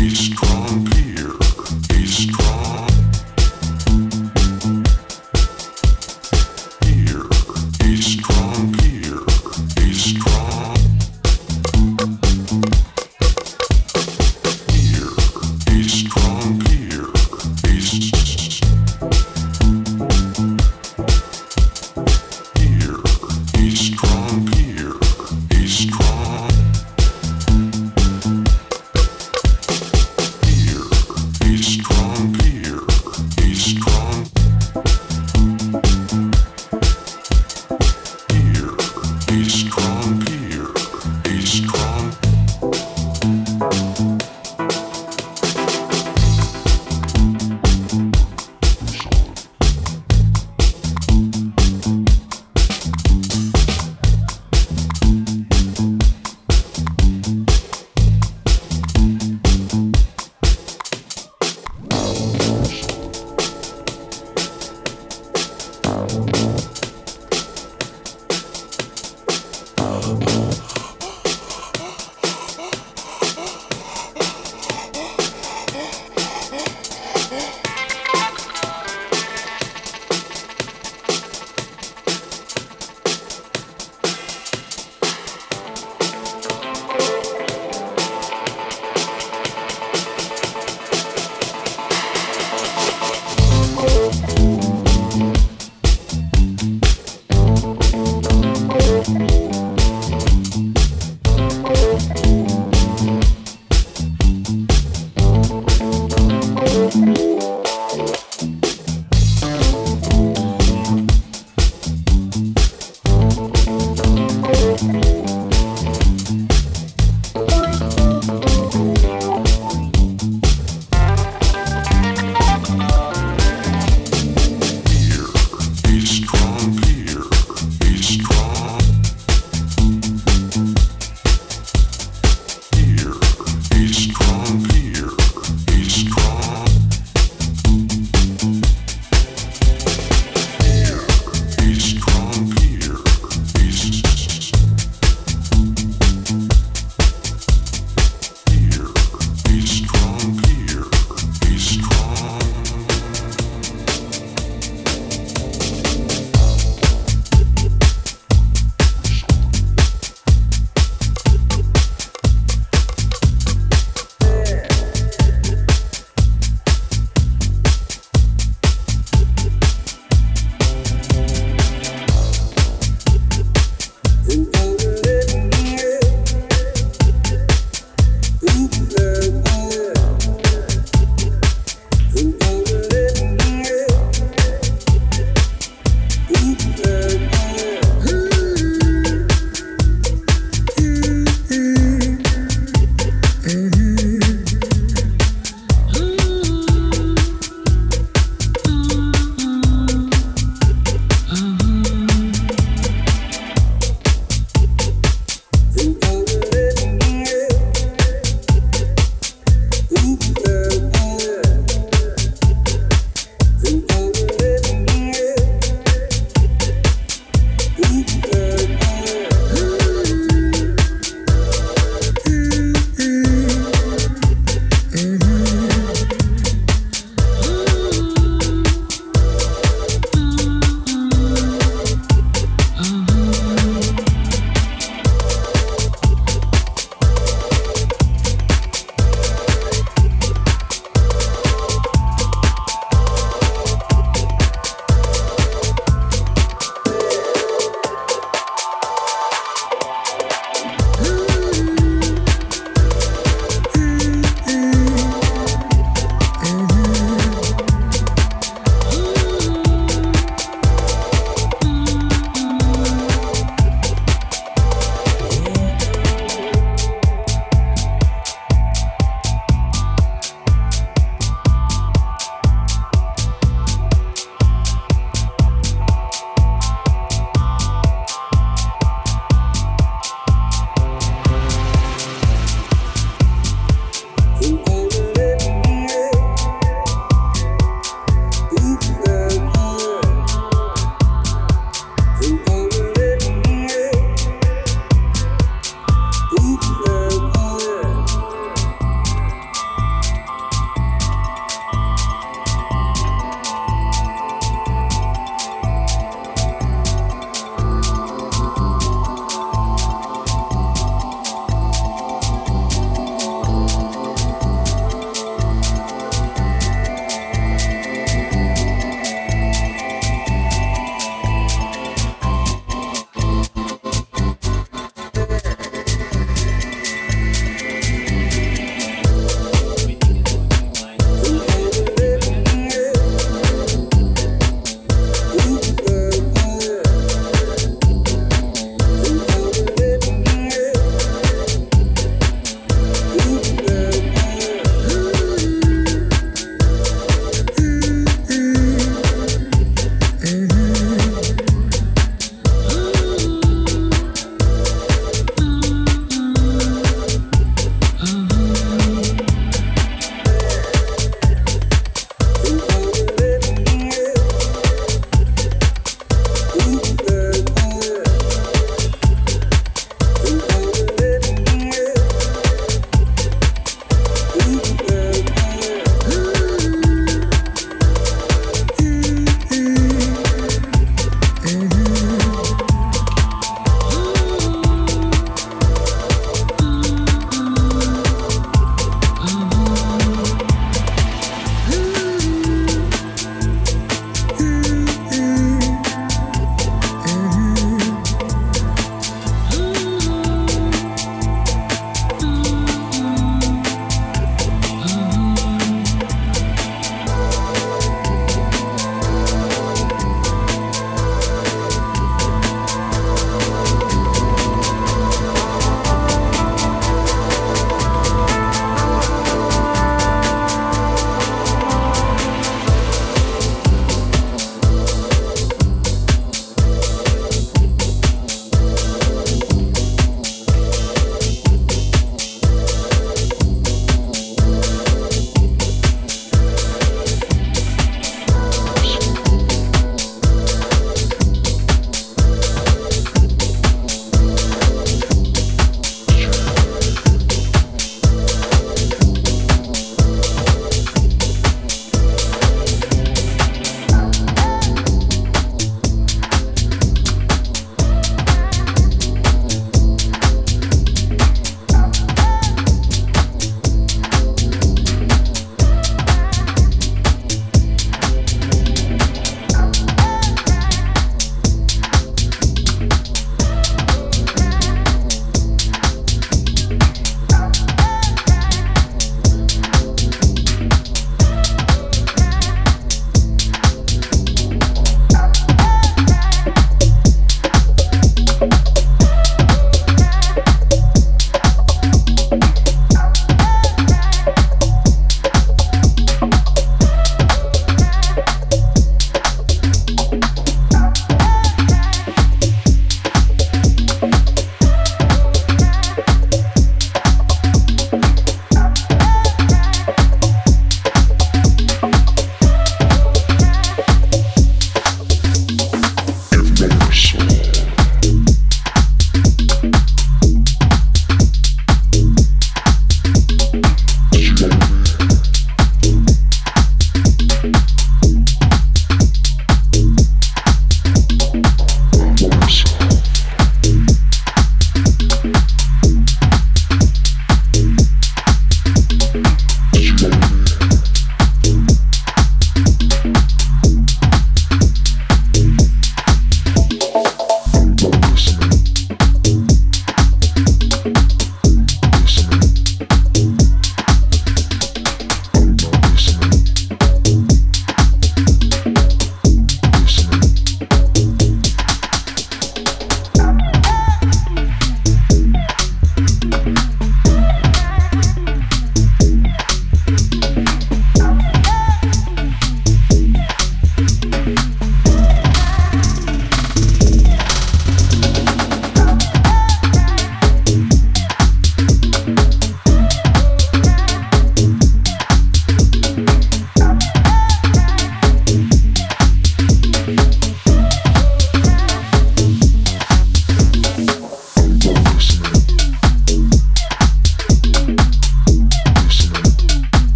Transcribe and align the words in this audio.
Space 0.00 0.49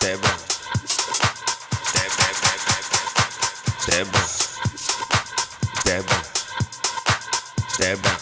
Step 0.00 0.22
back. 0.22 0.38
Step 1.84 2.10
back. 2.16 2.34
Step 3.80 4.06
back. 4.10 4.24
Step 5.76 6.06
back. 6.06 6.24
Step 7.68 8.02
back. 8.02 8.19